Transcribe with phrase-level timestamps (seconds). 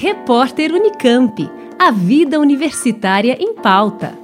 [0.00, 1.50] Repórter Unicamp.
[1.76, 4.16] A vida universitária em pauta.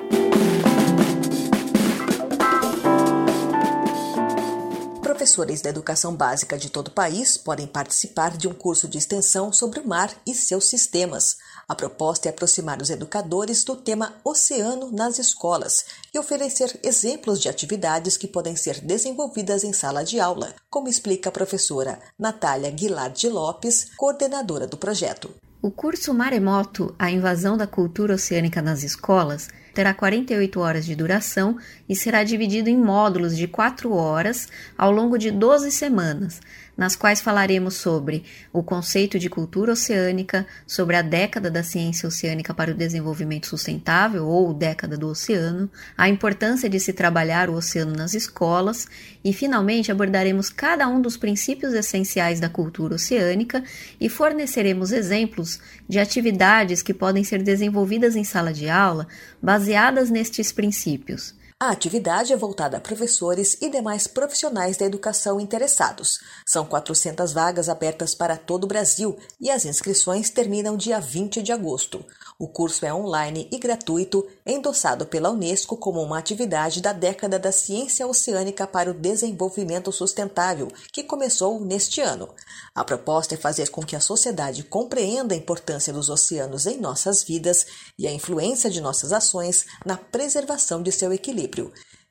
[5.03, 9.53] Professores da educação básica de todo o país podem participar de um curso de extensão
[9.53, 11.39] sobre o mar e seus sistemas.
[11.69, 17.49] A proposta é aproximar os educadores do tema oceano nas escolas e oferecer exemplos de
[17.49, 23.29] atividades que podem ser desenvolvidas em sala de aula, como explica a professora Natália Guilard
[23.29, 25.35] Lopes, coordenadora do projeto.
[25.65, 31.57] O curso Maremoto, a invasão da cultura oceânica nas escolas, terá 48 horas de duração
[31.89, 34.47] e será dividido em módulos de 4 horas
[34.77, 36.39] ao longo de 12 semanas,
[36.77, 42.53] nas quais falaremos sobre o conceito de cultura oceânica, sobre a década da ciência oceânica
[42.53, 47.95] para o desenvolvimento sustentável ou década do oceano, a importância de se trabalhar o oceano
[47.95, 48.87] nas escolas
[49.25, 53.63] e, finalmente, abordaremos cada um dos princípios essenciais da cultura oceânica
[54.01, 59.07] e forneceremos exemplos de atividades que podem ser desenvolvidas em sala de aula
[59.41, 61.35] baseadas nestes princípios.
[61.61, 66.19] A atividade é voltada a professores e demais profissionais da educação interessados.
[66.45, 71.53] São 400 vagas abertas para todo o Brasil e as inscrições terminam dia 20 de
[71.53, 72.05] agosto.
[72.37, 77.53] O curso é online e gratuito, endossado pela Unesco como uma atividade da década da
[77.53, 82.29] ciência oceânica para o desenvolvimento sustentável, que começou neste ano.
[82.75, 87.23] A proposta é fazer com que a sociedade compreenda a importância dos oceanos em nossas
[87.23, 87.65] vidas
[87.97, 91.44] e a influência de nossas ações na preservação de seu equilíbrio.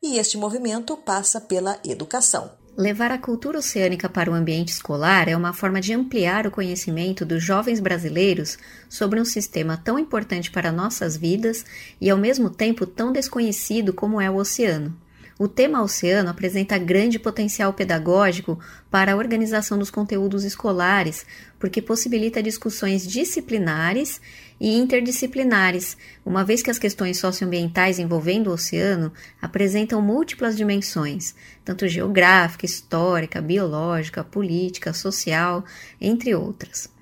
[0.01, 2.51] E este movimento passa pela educação.
[2.75, 7.23] Levar a cultura oceânica para o ambiente escolar é uma forma de ampliar o conhecimento
[7.23, 8.57] dos jovens brasileiros
[8.89, 11.63] sobre um sistema tão importante para nossas vidas
[12.01, 14.97] e ao mesmo tempo tão desconhecido como é o oceano.
[15.37, 18.59] O tema oceano apresenta grande potencial pedagógico
[18.91, 21.25] para a organização dos conteúdos escolares,
[21.59, 24.21] porque possibilita discussões disciplinares
[24.59, 31.33] e interdisciplinares, uma vez que as questões socioambientais envolvendo o oceano apresentam múltiplas dimensões,
[31.65, 35.65] tanto geográfica, histórica, biológica, política, social,
[35.99, 36.92] entre outras.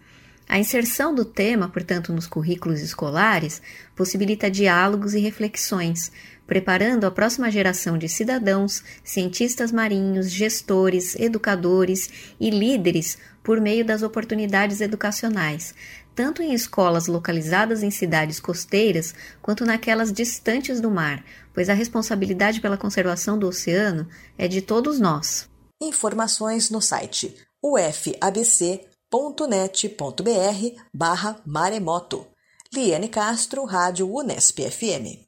[0.47, 3.61] A inserção do tema, portanto, nos currículos escolares
[3.95, 6.11] possibilita diálogos e reflexões,
[6.45, 14.03] preparando a próxima geração de cidadãos, cientistas marinhos, gestores, educadores e líderes por meio das
[14.03, 15.73] oportunidades educacionais,
[16.13, 21.23] tanto em escolas localizadas em cidades costeiras quanto naquelas distantes do mar,
[21.53, 24.05] pois a responsabilidade pela conservação do oceano
[24.37, 25.49] é de todos nós.
[25.81, 28.90] Informações no site ufabc.com
[29.47, 32.27] net.br barra maremoto.
[32.73, 35.27] Liane Castro, Rádio Unesp FM.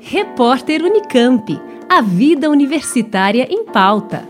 [0.00, 1.48] Repórter Unicamp.
[1.88, 4.28] A vida universitária em pauta.